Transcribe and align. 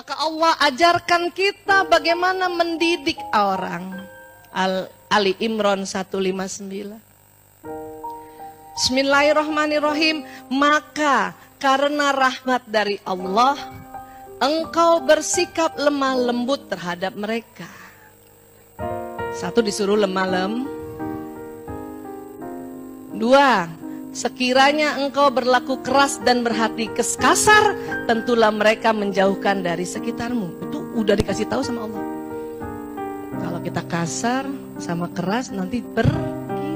Maka 0.00 0.16
Allah 0.16 0.56
ajarkan 0.64 1.28
kita 1.28 1.84
bagaimana 1.84 2.48
mendidik 2.48 3.20
orang. 3.36 4.00
Al 4.48 4.88
Ali 5.12 5.36
Imran 5.44 5.84
159. 5.84 6.64
Bismillahirrahmanirrahim. 8.80 10.24
Maka 10.48 11.36
karena 11.60 12.16
rahmat 12.16 12.64
dari 12.64 12.96
Allah, 13.04 13.60
engkau 14.40 15.04
bersikap 15.04 15.76
lemah 15.76 16.16
lembut 16.32 16.64
terhadap 16.72 17.12
mereka. 17.12 17.68
Satu 19.36 19.60
disuruh 19.60 20.00
lemah 20.00 20.26
lem. 20.32 20.64
Dua, 23.20 23.68
sekiranya 24.10 24.98
engkau 24.98 25.30
berlaku 25.30 25.78
keras 25.82 26.18
dan 26.22 26.42
berhati 26.42 26.90
kasar, 26.94 27.74
tentulah 28.10 28.50
mereka 28.50 28.90
menjauhkan 28.90 29.62
dari 29.62 29.86
sekitarmu. 29.86 30.66
Itu 30.66 30.78
udah 30.98 31.14
dikasih 31.14 31.46
tahu 31.46 31.62
sama 31.62 31.86
Allah. 31.86 32.04
Kalau 33.40 33.58
kita 33.62 33.82
kasar 33.86 34.44
sama 34.82 35.06
keras 35.14 35.54
nanti 35.54 35.80
pergi. 35.82 36.72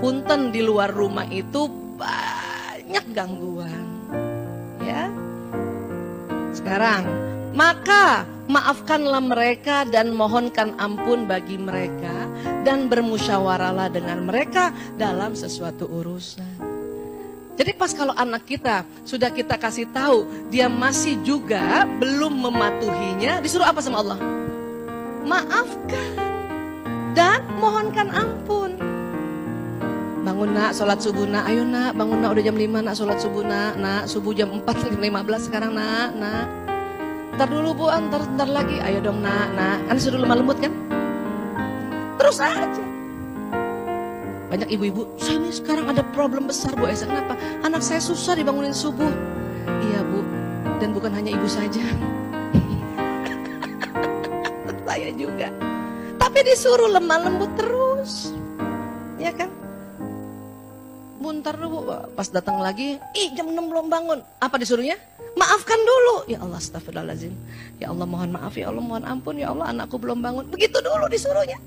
Punten 0.00 0.52
di 0.52 0.60
luar 0.64 0.92
rumah 0.92 1.28
itu 1.28 1.68
banyak 1.96 3.04
gangguan. 3.12 3.86
Ya. 4.84 5.08
Sekarang, 6.56 7.04
maka 7.52 8.24
maafkanlah 8.48 9.20
mereka 9.20 9.84
dan 9.88 10.16
mohonkan 10.16 10.72
ampun 10.80 11.28
bagi 11.28 11.60
mereka 11.60 12.15
dan 12.66 12.90
bermusyawarahlah 12.90 13.94
dengan 13.94 14.26
mereka 14.26 14.74
dalam 14.98 15.38
sesuatu 15.38 15.86
urusan. 15.86 16.58
Jadi 17.56 17.72
pas 17.72 17.94
kalau 17.94 18.12
anak 18.18 18.42
kita 18.44 18.82
sudah 19.06 19.30
kita 19.30 19.54
kasih 19.54 19.86
tahu 19.94 20.50
dia 20.50 20.66
masih 20.66 21.16
juga 21.22 21.86
belum 22.02 22.42
mematuhinya, 22.42 23.38
disuruh 23.38 23.64
apa 23.64 23.78
sama 23.78 24.02
Allah? 24.02 24.18
Maafkan 25.22 26.10
dan 27.14 27.40
mohonkan 27.56 28.10
ampun. 28.12 28.76
Bangun 30.26 30.50
nak, 30.52 30.74
sholat 30.74 30.98
subuh 30.98 31.24
nak, 31.24 31.46
ayo 31.46 31.62
nak, 31.62 31.94
bangun 31.94 32.18
nak, 32.18 32.34
udah 32.34 32.44
jam 32.50 32.58
5 32.58 32.82
nak, 32.82 32.94
sholat 32.98 33.18
subuh 33.22 33.46
nak, 33.46 33.78
nak, 33.78 34.10
subuh 34.10 34.34
jam 34.34 34.50
4, 34.50 34.98
15 34.98 35.46
sekarang 35.46 35.72
nak, 35.72 36.18
nak. 36.18 36.44
Ntar 37.38 37.46
dulu 37.46 37.70
bu, 37.72 37.86
ntar, 37.88 38.26
ntar 38.34 38.50
lagi, 38.50 38.82
ayo 38.82 38.98
dong 39.00 39.22
nak, 39.22 39.54
nak. 39.54 39.86
Kan 39.86 39.96
sudah 40.02 40.18
lemah 40.18 40.36
lembut 40.42 40.58
kan? 40.60 40.85
Terus 42.26 42.42
aja. 42.42 42.82
Banyak 44.50 44.66
ibu-ibu, 44.74 45.06
saya 45.14 45.38
ini 45.38 45.54
sekarang 45.54 45.86
ada 45.86 46.02
problem 46.10 46.50
besar 46.50 46.74
Bu 46.74 46.90
Esa, 46.90 47.06
kenapa? 47.06 47.38
Anak 47.62 47.86
saya 47.86 48.02
susah 48.02 48.34
dibangunin 48.34 48.74
subuh. 48.74 49.14
Iya 49.62 50.02
Bu, 50.02 50.26
dan 50.82 50.90
bukan 50.90 51.14
hanya 51.14 51.38
ibu 51.38 51.46
saja. 51.46 51.86
saya 54.90 55.14
juga. 55.14 55.54
Tapi 56.18 56.38
disuruh 56.50 56.90
lemah 56.98 57.30
lembut 57.30 57.54
terus. 57.54 58.34
Ya 59.22 59.30
kan? 59.30 59.46
Buntar 61.22 61.54
dulu, 61.54 61.86
pas 62.18 62.26
datang 62.26 62.58
lagi, 62.58 62.98
ih 63.14 63.38
jam 63.38 63.54
6 63.54 63.70
belum 63.70 63.86
bangun. 63.86 64.18
Apa 64.42 64.58
disuruhnya? 64.58 64.98
Maafkan 65.38 65.78
dulu. 65.78 66.26
Ya 66.26 66.42
Allah, 66.42 66.58
astagfirullahaladzim. 66.58 67.30
Ya 67.78 67.94
Allah 67.94 68.02
mohon 68.02 68.34
maaf, 68.34 68.58
ya 68.58 68.74
Allah 68.74 68.82
mohon 68.82 69.06
ampun, 69.06 69.38
ya 69.38 69.54
Allah 69.54 69.70
anakku 69.70 69.94
belum 69.94 70.18
bangun. 70.18 70.50
Begitu 70.50 70.82
dulu 70.82 71.06
disuruhnya. 71.06 71.62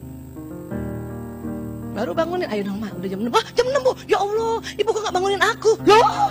Baru 1.94 2.14
bangunin, 2.14 2.46
ayo 2.54 2.70
dong 2.70 2.78
mak, 2.78 2.94
udah 2.98 3.10
jam 3.10 3.20
6. 3.26 3.34
Wah 3.34 3.46
jam 3.58 3.66
6 3.66 3.82
bu, 3.82 3.92
ya 4.06 4.18
Allah, 4.22 4.62
ibu 4.78 4.90
kok 4.94 5.02
gak 5.10 5.16
bangunin 5.16 5.42
aku? 5.42 5.74
Loh? 5.90 6.06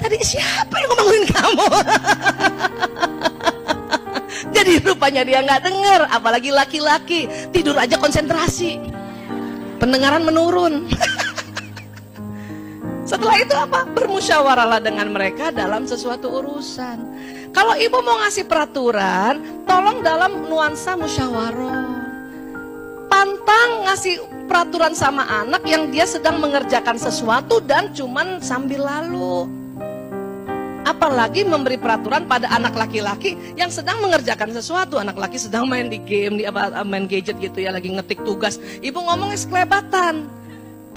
Tadi 0.00 0.18
siapa 0.24 0.74
yang 0.80 0.90
bangunin 0.96 1.26
kamu? 1.28 1.66
Jadi 4.56 4.72
rupanya 4.84 5.22
dia 5.22 5.38
nggak 5.42 5.62
dengar, 5.64 6.00
apalagi 6.10 6.50
laki-laki 6.50 7.28
tidur 7.50 7.78
aja 7.78 7.98
konsentrasi, 7.98 8.78
pendengaran 9.82 10.24
menurun. 10.24 10.88
Setelah 13.10 13.36
itu 13.42 13.52
apa? 13.52 13.84
Bermusyawarahlah 13.92 14.80
dengan 14.80 15.12
mereka 15.12 15.52
dalam 15.52 15.84
sesuatu 15.84 16.32
urusan. 16.32 16.96
Kalau 17.52 17.76
ibu 17.76 18.00
mau 18.00 18.16
ngasih 18.24 18.48
peraturan, 18.48 19.64
tolong 19.68 20.00
dalam 20.00 20.48
nuansa 20.48 20.96
musyawarah. 20.96 21.81
Pantang 23.22 23.86
ngasih 23.86 24.18
peraturan 24.50 24.98
sama 24.98 25.22
anak 25.22 25.62
yang 25.62 25.94
dia 25.94 26.02
sedang 26.02 26.42
mengerjakan 26.42 26.98
sesuatu 26.98 27.62
dan 27.62 27.94
cuman 27.94 28.42
sambil 28.42 28.82
lalu. 28.82 29.46
Apalagi 30.82 31.46
memberi 31.46 31.78
peraturan 31.78 32.26
pada 32.26 32.50
anak 32.50 32.74
laki-laki 32.74 33.38
yang 33.54 33.70
sedang 33.70 34.02
mengerjakan 34.02 34.50
sesuatu. 34.50 34.98
Anak 34.98 35.14
laki 35.14 35.38
sedang 35.38 35.70
main 35.70 35.86
di 35.86 36.02
game, 36.02 36.42
di 36.42 36.50
apa 36.50 36.82
main 36.82 37.06
gadget 37.06 37.38
gitu 37.38 37.62
ya, 37.62 37.70
lagi 37.70 37.94
ngetik 37.94 38.26
tugas. 38.26 38.58
Ibu 38.82 38.98
ngomongnya 38.98 39.38
sekelebatan. 39.38 40.26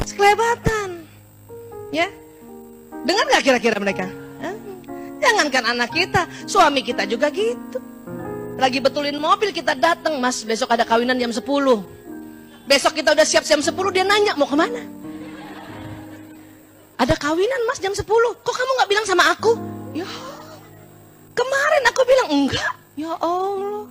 Sekelebatan. 0.10 1.06
Ya. 1.94 2.10
Dengar 3.06 3.38
gak 3.38 3.46
kira-kira 3.46 3.78
mereka? 3.78 4.10
Hah? 4.42 4.56
Jangankan 5.22 5.78
anak 5.78 5.94
kita, 5.94 6.26
suami 6.50 6.82
kita 6.82 7.06
juga 7.06 7.30
gitu. 7.30 7.78
Lagi 8.58 8.82
betulin 8.82 9.22
mobil 9.22 9.54
kita 9.54 9.78
datang, 9.78 10.18
Mas, 10.18 10.42
besok 10.42 10.74
ada 10.74 10.82
kawinan 10.90 11.22
jam 11.22 11.30
10. 11.30 11.94
Besok 12.66 12.98
kita 12.98 13.14
udah 13.14 13.26
siap 13.26 13.46
jam 13.46 13.62
10, 13.62 13.70
dia 13.94 14.02
nanya 14.02 14.34
mau 14.34 14.50
ke 14.50 14.58
mana? 14.58 14.82
Ada 16.98 17.14
kawinan 17.14 17.62
mas 17.70 17.78
jam 17.78 17.94
10, 17.94 18.02
kok 18.42 18.56
kamu 18.56 18.72
gak 18.82 18.90
bilang 18.90 19.06
sama 19.06 19.30
aku? 19.30 19.54
Ya, 19.94 20.08
kemarin 21.38 21.84
aku 21.86 22.02
bilang 22.08 22.28
enggak. 22.34 22.74
Ya 22.96 23.14
Allah. 23.22 23.86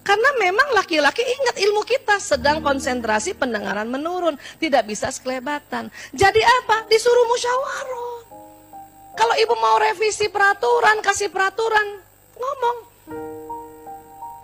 Karena 0.00 0.30
memang 0.40 0.72
laki-laki 0.72 1.20
ingat 1.20 1.60
ilmu 1.60 1.84
kita 1.84 2.16
sedang 2.16 2.64
konsentrasi 2.64 3.36
pendengaran 3.36 3.92
menurun, 3.92 4.40
tidak 4.56 4.88
bisa 4.88 5.12
sekelebatan. 5.12 5.92
Jadi 6.16 6.40
apa? 6.40 6.88
Disuruh 6.88 7.28
musyawarah. 7.28 8.16
Kalau 9.12 9.34
ibu 9.36 9.52
mau 9.60 9.76
revisi 9.76 10.32
peraturan, 10.32 11.04
kasih 11.04 11.28
peraturan, 11.28 12.00
ngomong. 12.38 12.76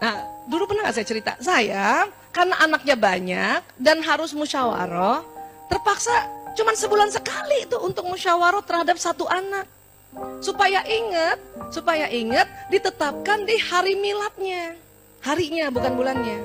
Nah, 0.04 0.16
dulu 0.44 0.68
pernah 0.68 0.90
gak 0.90 1.00
saya 1.00 1.06
cerita? 1.08 1.32
Saya, 1.40 2.04
karena 2.34 2.58
anaknya 2.58 2.98
banyak 2.98 3.60
dan 3.78 4.02
harus 4.02 4.34
musyawarah, 4.34 5.22
terpaksa 5.70 6.12
cuman 6.58 6.74
sebulan 6.74 7.10
sekali 7.14 7.62
itu 7.62 7.78
untuk 7.78 8.10
musyawarah 8.10 8.60
terhadap 8.66 8.98
satu 8.98 9.30
anak. 9.30 9.70
Supaya 10.42 10.82
ingat, 10.86 11.38
supaya 11.70 12.06
ingat 12.10 12.46
ditetapkan 12.70 13.46
di 13.46 13.54
hari 13.58 13.94
miladnya. 13.98 14.74
Harinya 15.22 15.70
bukan 15.70 15.94
bulannya. 15.94 16.38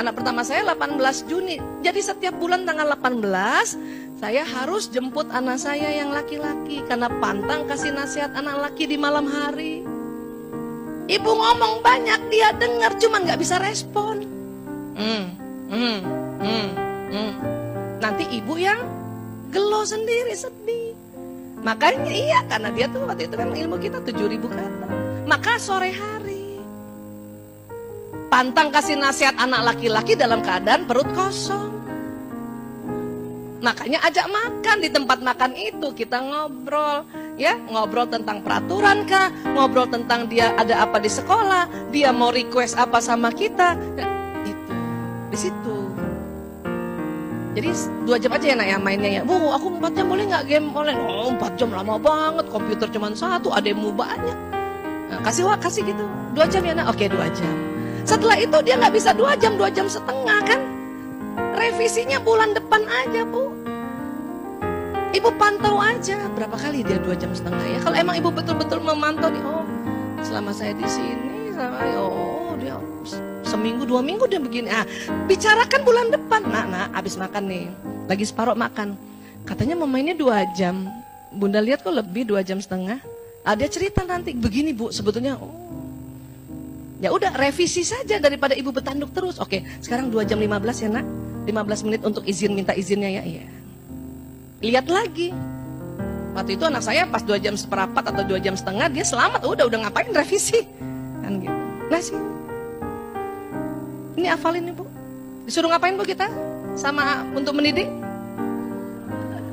Anak 0.00 0.14
pertama 0.20 0.44
saya 0.44 0.62
18 0.62 0.98
Juni. 1.28 1.58
Jadi 1.80 2.00
setiap 2.00 2.36
bulan 2.36 2.64
tanggal 2.64 2.94
18 2.96 4.18
saya 4.18 4.42
harus 4.42 4.90
jemput 4.90 5.30
anak 5.30 5.62
saya 5.62 5.94
yang 5.94 6.10
laki-laki 6.10 6.82
karena 6.90 7.06
pantang 7.22 7.66
kasih 7.70 7.94
nasihat 7.94 8.34
anak 8.34 8.68
laki 8.68 8.90
di 8.90 8.96
malam 8.98 9.26
hari. 9.30 9.86
Ibu 11.08 11.30
ngomong 11.30 11.80
banyak 11.80 12.20
dia 12.28 12.52
dengar 12.58 12.98
cuman 12.98 13.24
nggak 13.24 13.40
bisa 13.40 13.56
respon. 13.62 14.17
Hmm, 14.98 15.24
hmm, 15.70 15.98
hmm, 16.42 16.68
hmm. 17.14 17.32
Nanti 18.02 18.24
ibu 18.34 18.58
yang 18.58 18.82
gelo 19.54 19.86
sendiri 19.86 20.34
sedih. 20.34 20.98
Makanya 21.62 22.10
iya 22.10 22.42
karena 22.50 22.70
dia 22.74 22.86
tuh 22.90 23.06
waktu 23.06 23.30
itu 23.30 23.34
kan 23.38 23.54
ilmu 23.54 23.78
kita 23.78 24.02
7000 24.02 24.42
kata. 24.50 24.86
Maka 25.30 25.54
sore 25.62 25.94
hari 25.94 26.58
pantang 28.28 28.68
kasih 28.74 28.98
nasihat 28.98 29.34
anak 29.40 29.74
laki-laki 29.74 30.14
dalam 30.14 30.42
keadaan 30.44 30.84
perut 30.84 31.08
kosong. 31.16 31.78
Makanya 33.58 33.98
ajak 34.06 34.30
makan 34.30 34.76
di 34.78 34.88
tempat 34.90 35.18
makan 35.18 35.52
itu 35.58 35.90
kita 35.90 36.22
ngobrol, 36.22 37.02
ya 37.34 37.58
ngobrol 37.66 38.06
tentang 38.06 38.38
peraturan 38.46 39.02
kah, 39.02 39.34
ngobrol 39.50 39.90
tentang 39.90 40.30
dia 40.30 40.54
ada 40.54 40.86
apa 40.86 41.02
di 41.02 41.10
sekolah, 41.10 41.90
dia 41.90 42.14
mau 42.14 42.30
request 42.30 42.78
apa 42.78 43.02
sama 43.02 43.34
kita, 43.34 43.74
Jadi 47.58 47.74
dua 48.06 48.22
jam 48.22 48.30
aja 48.38 48.46
ya 48.46 48.54
nak 48.54 48.68
ya 48.70 48.78
mainnya 48.78 49.10
ya. 49.18 49.22
Bu, 49.26 49.34
aku 49.50 49.82
empat 49.82 49.98
jam 49.98 50.06
boleh 50.06 50.30
nggak 50.30 50.46
game 50.46 50.70
online? 50.70 50.94
Oh, 51.02 51.34
empat 51.34 51.58
jam 51.58 51.74
lama 51.74 51.98
banget. 51.98 52.46
Komputer 52.54 52.86
cuma 52.94 53.10
satu, 53.10 53.50
ademu 53.50 53.90
banyak. 53.90 54.38
Nah, 55.10 55.18
kasih 55.26 55.42
wak, 55.50 55.58
kasih 55.58 55.82
gitu. 55.82 56.06
Dua 56.38 56.46
jam 56.46 56.62
ya 56.62 56.78
nak? 56.78 56.94
Oke, 56.94 57.10
dua 57.10 57.26
jam. 57.34 57.50
Setelah 58.06 58.38
itu 58.38 58.54
dia 58.62 58.78
nggak 58.78 58.94
bisa 58.94 59.10
dua 59.10 59.34
jam, 59.34 59.58
dua 59.58 59.74
jam 59.74 59.90
setengah 59.90 60.38
kan? 60.46 60.60
Revisinya 61.58 62.22
bulan 62.22 62.54
depan 62.54 62.86
aja 62.86 63.26
bu. 63.26 63.50
Ibu 65.10 65.34
pantau 65.34 65.82
aja 65.82 66.30
berapa 66.30 66.54
kali 66.54 66.86
dia 66.86 67.02
dua 67.02 67.18
jam 67.18 67.34
setengah 67.34 67.66
ya. 67.66 67.78
Kalau 67.82 67.96
emang 67.98 68.22
ibu 68.22 68.30
betul-betul 68.30 68.78
memantau 68.78 69.34
nih, 69.34 69.42
oh 69.42 69.66
selama 70.22 70.54
saya 70.54 70.78
di 70.78 70.86
sini, 70.86 71.50
sama 71.50 71.82
oh 71.98 72.54
dia 72.54 72.78
seminggu 73.46 73.84
dua 73.84 74.00
minggu 74.02 74.24
dia 74.26 74.40
begini. 74.42 74.68
Ah, 74.70 74.86
bicarakan 75.26 75.80
bulan 75.84 76.06
depan. 76.10 76.42
Nak, 76.46 76.66
nak, 76.70 76.88
abis 76.96 77.14
makan 77.20 77.42
nih, 77.46 77.64
lagi 78.06 78.24
separuh 78.26 78.58
makan. 78.58 78.98
Katanya 79.46 79.78
memainnya 79.78 80.14
dua 80.16 80.46
jam. 80.56 80.88
Bunda 81.28 81.60
lihat 81.60 81.84
kok 81.84 81.92
lebih 81.92 82.24
dua 82.28 82.40
jam 82.40 82.58
setengah. 82.58 82.98
Ah, 83.46 83.56
cerita 83.56 84.04
nanti 84.04 84.36
begini 84.36 84.74
bu, 84.74 84.90
sebetulnya 84.92 85.38
oh. 85.38 85.68
Ya 86.98 87.14
udah 87.14 87.30
revisi 87.30 87.86
saja 87.86 88.18
daripada 88.18 88.58
ibu 88.58 88.74
bertanduk 88.74 89.14
terus. 89.14 89.38
Oke, 89.38 89.62
sekarang 89.78 90.10
2 90.10 90.26
jam 90.26 90.38
15 90.42 90.82
ya 90.82 90.88
nak. 90.90 91.06
15 91.46 91.86
menit 91.86 92.02
untuk 92.02 92.26
izin 92.26 92.58
minta 92.58 92.74
izinnya 92.74 93.06
ya. 93.06 93.22
Iya. 93.22 93.44
Lihat 94.58 94.86
lagi. 94.90 95.30
Waktu 96.34 96.58
itu 96.58 96.64
anak 96.66 96.82
saya 96.82 97.06
pas 97.06 97.22
2 97.22 97.38
jam 97.38 97.54
seperempat 97.54 98.02
atau 98.02 98.26
2 98.26 98.42
jam 98.42 98.58
setengah 98.58 98.90
dia 98.90 99.06
selamat. 99.06 99.46
Udah 99.46 99.70
udah 99.70 99.78
ngapain 99.86 100.10
revisi. 100.10 100.66
Kan 101.22 101.38
gitu. 101.38 101.54
Nah 101.86 102.02
sih. 102.02 102.18
Ini 104.18 104.34
hafalin 104.34 104.66
nih 104.66 104.74
bu. 104.74 104.84
Disuruh 105.46 105.70
ngapain 105.70 105.94
bu 105.94 106.02
kita? 106.02 106.26
Sama 106.74 107.22
untuk 107.38 107.54
mendidik? 107.54 107.86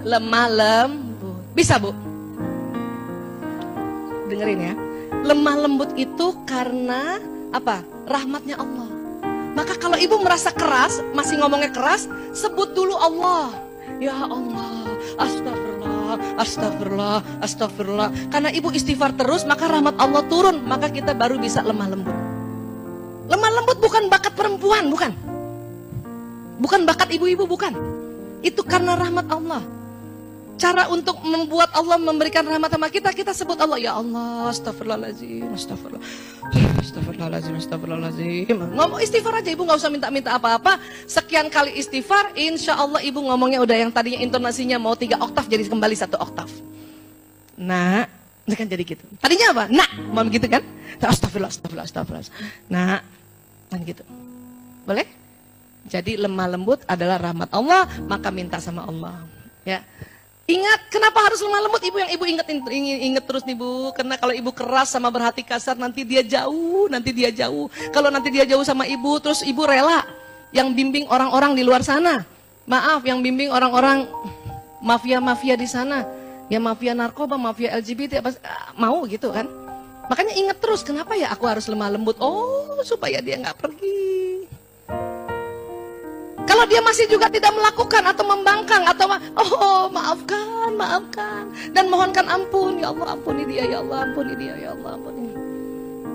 Lemah 0.01 0.49
lembut. 0.49 1.37
Bisa 1.53 1.77
bu? 1.77 1.93
dengerin 4.25 4.59
ya. 4.59 4.73
Lemah 5.25 5.55
lembut 5.65 5.93
itu 5.95 6.33
karena 6.49 7.21
apa? 7.53 7.81
Rahmatnya 8.09 8.59
Allah. 8.59 8.89
Maka 9.55 9.79
kalau 9.79 9.95
ibu 9.95 10.19
merasa 10.19 10.51
keras, 10.51 10.99
masih 11.15 11.39
ngomongnya 11.39 11.71
keras, 11.71 12.11
sebut 12.35 12.75
dulu 12.75 12.99
Allah. 12.99 13.55
Ya 14.03 14.27
Allah, 14.27 14.91
astagfirullah, 15.15 16.13
astagfirullah, 16.35 17.19
astagfirullah. 17.39 18.09
Karena 18.27 18.51
ibu 18.51 18.67
istighfar 18.75 19.15
terus, 19.15 19.47
maka 19.47 19.71
rahmat 19.71 19.95
Allah 19.95 20.27
turun, 20.27 20.59
maka 20.67 20.91
kita 20.91 21.15
baru 21.15 21.39
bisa 21.39 21.63
lemah 21.63 21.87
lembut. 21.87 22.24
Lembut 23.55 23.77
bukan 23.79 24.11
bakat 24.11 24.35
perempuan, 24.35 24.91
bukan. 24.91 25.11
Bukan 26.59 26.83
bakat 26.83 27.07
ibu-ibu, 27.15 27.47
bukan. 27.47 27.71
Itu 28.43 28.61
karena 28.67 28.99
rahmat 28.99 29.31
Allah. 29.31 29.63
Cara 30.55 30.87
untuk 30.87 31.19
membuat 31.19 31.75
Allah 31.75 31.99
memberikan 31.99 32.39
rahmat 32.47 32.71
sama 32.71 32.87
kita, 32.87 33.11
kita 33.11 33.35
sebut 33.35 33.59
Allah. 33.59 33.75
Ya 33.75 33.91
Allah, 33.91 34.47
astagfirullahaladzim, 34.55 35.51
astagfirullah. 35.51 36.03
Astagfirullahaladzim, 36.79 37.59
astagfirullahaladzim. 37.59 38.55
Ngomong 38.71 39.03
istighfar 39.03 39.43
aja, 39.43 39.51
ibu 39.51 39.67
nggak 39.67 39.79
usah 39.83 39.91
minta-minta 39.91 40.31
apa-apa. 40.31 40.79
Sekian 41.03 41.51
kali 41.51 41.75
istighfar, 41.75 42.31
insya 42.39 42.79
Allah 42.79 43.03
ibu 43.03 43.19
ngomongnya 43.19 43.59
udah 43.59 43.75
yang 43.75 43.91
tadinya 43.91 44.23
intonasinya 44.23 44.79
mau 44.79 44.95
tiga 44.95 45.19
oktav 45.19 45.43
jadi 45.51 45.67
kembali 45.67 45.95
satu 45.95 46.15
oktav. 46.23 46.47
Nah, 47.59 48.07
kan 48.47 48.67
jadi 48.67 48.83
gitu. 48.87 49.03
Tadinya 49.19 49.51
apa? 49.51 49.63
Nah, 49.67 49.89
mau 50.07 50.23
begitu 50.23 50.47
kan? 50.47 50.63
Astagfirullah, 51.03 51.51
astagfirullah, 51.51 51.83
astagfirullah. 51.83 52.31
Nah, 52.71 53.03
kan 53.69 53.79
gitu. 53.83 54.03
Boleh? 54.85 55.07
Jadi 55.85 56.17
lemah 56.17 56.49
lembut 56.49 56.81
adalah 56.89 57.21
rahmat 57.21 57.49
Allah, 57.53 57.85
maka 58.09 58.33
minta 58.33 58.57
sama 58.57 58.89
Allah. 58.89 59.21
Ya. 59.61 59.85
Ingat, 60.45 60.93
kenapa 60.93 61.25
harus 61.25 61.41
lemah 61.41 61.61
lembut? 61.65 61.81
Ibu 61.81 61.97
yang 62.05 62.11
ibu 62.13 62.23
ingat, 62.25 62.45
ingat, 62.49 62.69
ingat 63.01 63.23
terus 63.25 63.45
nih 63.45 63.57
bu. 63.57 63.89
Karena 63.93 64.17
kalau 64.17 64.33
ibu 64.33 64.53
keras 64.53 64.93
sama 64.93 65.09
berhati 65.09 65.41
kasar, 65.41 65.77
nanti 65.77 66.05
dia 66.05 66.21
jauh, 66.21 66.85
nanti 66.89 67.09
dia 67.13 67.33
jauh. 67.33 67.69
Kalau 67.89 68.13
nanti 68.13 68.29
dia 68.29 68.45
jauh 68.45 68.61
sama 68.61 68.85
ibu, 68.85 69.17
terus 69.21 69.41
ibu 69.41 69.65
rela 69.65 70.05
yang 70.53 70.73
bimbing 70.73 71.09
orang-orang 71.09 71.57
di 71.57 71.65
luar 71.65 71.81
sana. 71.81 72.25
Maaf, 72.65 73.05
yang 73.05 73.21
bimbing 73.21 73.49
orang-orang 73.53 74.09
mafia-mafia 74.81 75.57
di 75.57 75.65
sana. 75.65 76.05
Ya 76.45 76.61
mafia 76.61 76.93
narkoba, 76.93 77.41
mafia 77.41 77.73
LGBT, 77.77 78.21
apa, 78.21 78.37
mau 78.77 79.01
gitu 79.09 79.33
kan. 79.33 79.49
Makanya 80.05 80.33
ingat 80.37 80.57
terus, 80.61 80.85
kenapa 80.85 81.17
ya 81.17 81.33
aku 81.33 81.49
harus 81.49 81.65
lemah 81.65 81.89
lembut? 81.89 82.17
Oh, 82.21 82.77
supaya 82.85 83.21
dia 83.21 83.41
nggak 83.41 83.57
pergi. 83.57 84.45
Kalau 86.45 86.65
dia 86.69 86.79
masih 86.79 87.09
juga 87.09 87.27
tidak 87.27 87.51
melakukan 87.57 88.05
atau 88.05 88.23
membangkang 88.23 88.85
atau 88.85 89.05
oh 89.37 89.89
maafkan, 89.89 90.71
maafkan 90.77 91.49
dan 91.73 91.89
mohonkan 91.89 92.25
ampun 92.29 92.79
ya 92.79 92.93
Allah 92.93 93.17
ampuni 93.17 93.43
dia 93.49 93.65
ya 93.65 93.81
Allah 93.81 94.07
ampuni 94.07 94.33
dia 94.37 94.53
ya 94.55 94.69
Allah 94.77 94.93
ampuni. 94.95 95.33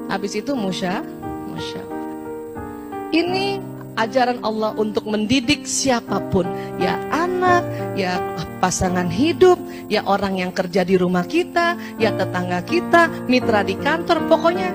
Habis 0.06 0.38
itu 0.38 0.54
musya, 0.54 1.02
musya. 1.50 1.82
Ini 3.10 3.58
ajaran 3.96 4.42
Allah 4.46 4.74
untuk 4.78 5.06
mendidik 5.08 5.66
siapa 5.66 6.22
pun, 6.30 6.46
ya 6.78 6.98
anak, 7.10 7.64
ya 7.98 8.18
pasangan 8.60 9.08
hidup, 9.08 9.56
ya 9.88 10.04
orang 10.04 10.38
yang 10.38 10.52
kerja 10.52 10.84
di 10.84 11.00
rumah 11.00 11.24
kita, 11.24 11.74
ya 11.96 12.12
tetangga 12.14 12.60
kita, 12.62 13.08
mitra 13.26 13.64
di 13.64 13.74
kantor, 13.78 14.28
pokoknya 14.28 14.70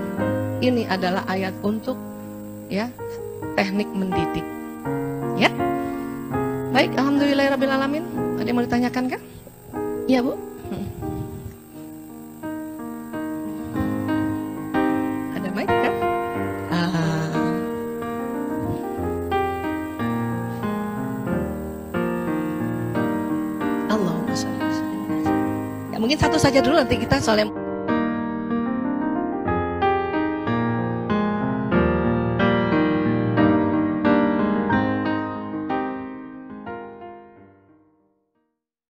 ini 0.59 0.87
adalah 0.89 1.27
ayat 1.29 1.53
untuk 1.61 1.95
ya 2.71 2.89
teknik 3.55 3.87
mendidik. 3.93 4.45
Ya. 5.35 5.51
Baik, 6.75 6.91
alhamdulillahirabbil 6.99 7.71
Ada 7.71 8.47
yang 8.47 8.55
mau 8.55 8.65
ditanyakan 8.67 9.03
kan? 9.15 9.21
Iya, 10.11 10.19
Bu. 10.23 10.54
Ya 25.91 25.97
mungkin 25.97 26.19
satu 26.19 26.35
saja 26.35 26.59
dulu 26.59 26.75
nanti 26.75 26.99
kita 26.99 27.19
soalnya 27.23 27.47